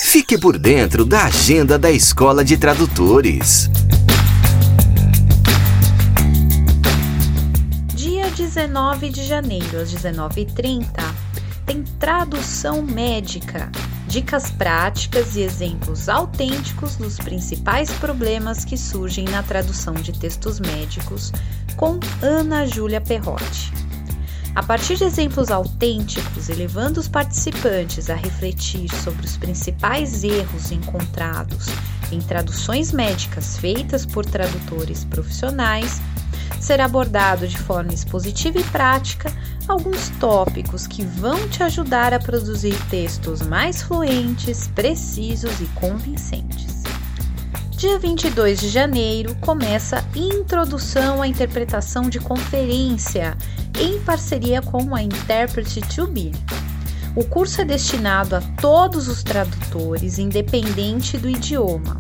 [0.01, 3.70] Fique por dentro da agenda da Escola de Tradutores.
[7.93, 10.88] Dia 19 de janeiro, às 19h30,
[11.66, 13.70] tem tradução médica
[14.08, 21.32] dicas práticas e exemplos autênticos dos principais problemas que surgem na tradução de textos médicos,
[21.78, 23.71] com Ana Júlia Perrotti.
[24.55, 30.71] A partir de exemplos autênticos e levando os participantes a refletir sobre os principais erros
[30.71, 31.67] encontrados
[32.11, 36.01] em traduções médicas feitas por tradutores profissionais,
[36.59, 39.32] será abordado de forma expositiva e prática
[39.67, 46.76] alguns tópicos que vão te ajudar a produzir textos mais fluentes, precisos e convincentes.
[47.78, 53.38] Dia 22 de janeiro começa Introdução à Interpretação de Conferência,
[53.80, 56.34] em parceria com a Interprete 2B.
[57.15, 61.99] O curso é destinado a todos os tradutores, independente do idioma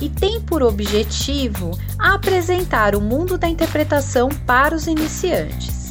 [0.00, 5.81] e tem por objetivo apresentar o mundo da interpretação para os iniciantes.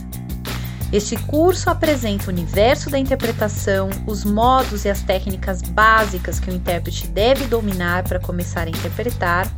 [0.91, 6.53] Este curso apresenta o universo da interpretação, os modos e as técnicas básicas que o
[6.53, 9.49] intérprete deve dominar para começar a interpretar,